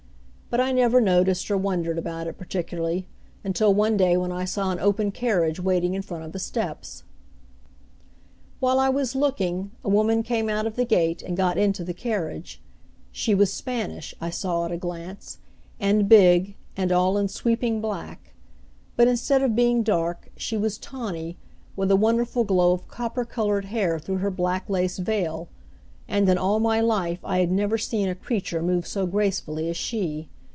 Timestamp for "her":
24.17-24.29